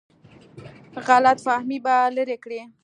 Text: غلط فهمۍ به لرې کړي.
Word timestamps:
غلط 1.07 1.37
فهمۍ 1.45 1.77
به 1.85 1.93
لرې 2.15 2.37
کړي. 2.43 2.61